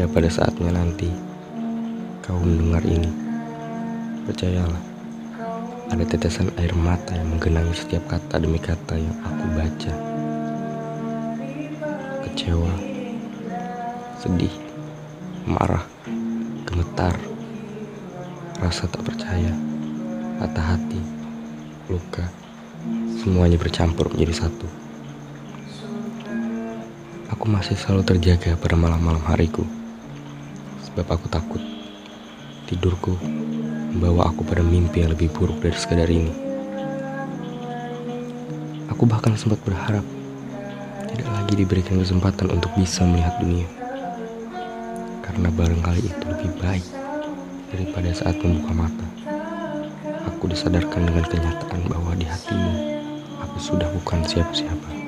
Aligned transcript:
Pada 0.00 0.26
saatnya 0.26 0.72
nanti 0.74 1.08
kau 2.24 2.36
mendengar 2.40 2.84
ini, 2.84 3.08
percayalah, 4.28 4.82
ada 5.88 6.04
tetesan 6.04 6.52
air 6.60 6.76
mata 6.76 7.16
yang 7.16 7.36
menggenangi 7.36 7.72
setiap 7.72 8.04
kata 8.10 8.42
demi 8.42 8.60
kata 8.60 9.00
yang 9.00 9.16
aku 9.24 9.44
baca. 9.54 9.92
Kecewa, 12.26 12.72
sedih, 14.20 14.52
marah, 15.48 15.86
gemetar, 16.68 17.16
rasa 18.60 18.90
tak 18.92 19.06
percaya, 19.06 19.56
patah 20.42 20.74
hati, 20.74 21.00
luka, 21.88 22.28
semuanya 23.24 23.56
bercampur 23.56 24.10
menjadi 24.12 24.44
satu. 24.44 24.68
Aku 27.30 27.46
masih 27.48 27.78
selalu 27.78 28.04
terjaga 28.04 28.58
pada 28.58 28.76
malam-malam 28.76 29.24
hariku, 29.24 29.64
sebab 31.00 31.16
aku 31.16 31.32
takut 31.32 31.62
tidurku 32.68 33.16
membawa 33.96 34.28
aku 34.28 34.44
pada 34.44 34.60
mimpi 34.60 35.00
yang 35.00 35.16
lebih 35.16 35.32
buruk 35.32 35.56
dari 35.64 35.72
sekadar 35.72 36.12
ini. 36.12 36.28
Aku 38.92 39.08
bahkan 39.08 39.32
sempat 39.32 39.64
berharap 39.64 40.04
tidak 41.08 41.24
lagi 41.24 41.56
diberikan 41.56 41.96
kesempatan 42.04 42.52
untuk 42.52 42.68
bisa 42.76 43.00
melihat 43.08 43.32
dunia, 43.40 43.64
karena 45.24 45.48
barangkali 45.48 46.04
itu 46.04 46.24
lebih 46.36 46.52
baik 46.60 46.84
daripada 47.72 48.12
saat 48.12 48.36
membuka 48.44 48.76
mata. 48.76 49.06
Aku 50.28 50.52
disadarkan 50.52 51.08
dengan 51.08 51.24
kenyataan 51.24 51.80
bahwa 51.88 52.12
di 52.12 52.28
hatimu 52.28 52.72
aku 53.40 53.56
sudah 53.56 53.88
bukan 53.88 54.20
siapa-siapa. 54.28 54.99